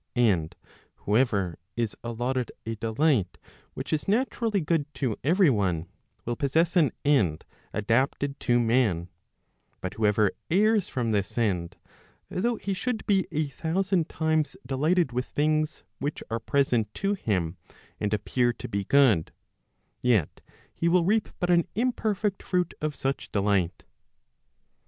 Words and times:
And 0.15 0.55
whoever 0.95 1.59
is 1.75 1.95
allotted 2.03 2.51
a 2.65 2.73
delight 2.75 3.37
which 3.75 3.93
is 3.93 4.07
naturally 4.07 4.59
good 4.59 4.91
to 4.95 5.15
every 5.23 5.51
one, 5.51 5.89
will 6.25 6.35
possess 6.35 6.75
an 6.75 6.91
end 7.05 7.45
adapted 7.71 8.39
to 8.39 8.59
man; 8.59 9.09
but 9.79 9.93
whoever 9.93 10.31
errs 10.49 10.89
from 10.89 11.11
this 11.11 11.37
end, 11.37 11.77
though 12.31 12.55
he 12.55 12.73
should 12.73 13.05
be 13.05 13.27
a 13.31 13.45
thousand 13.49 14.09
times 14.09 14.57
delighted 14.65 15.11
with 15.11 15.27
things 15.27 15.83
which 15.99 16.23
are 16.31 16.39
present 16.39 16.91
to 16.95 17.13
him 17.13 17.57
and 17.99 18.11
appear 18.11 18.51
to 18.53 18.67
be 18.67 18.83
good, 18.85 19.31
yet 20.01 20.41
he 20.73 20.87
will 20.89 21.05
reap 21.05 21.29
but 21.39 21.51
an 21.51 21.67
imperfect 21.75 22.41
fruit 22.41 22.73
of 22.81 22.95
such 22.95 23.31
delight. 23.31 23.83